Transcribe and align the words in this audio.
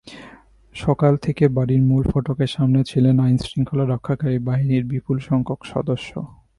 সকাল 0.75 1.13
থেকে 1.17 1.43
বাড়ির 1.47 1.81
মূল 1.81 2.03
ফটকের 2.11 2.47
সামনে 2.47 2.79
ছিলেন 2.83 3.15
আইনশৃঙ্খলা 3.19 3.85
রক্ষাকারী 3.85 4.37
বাহিনীর 4.39 4.83
বিপুলসংখ্যক 4.85 5.59
সদস্য। 5.65 6.11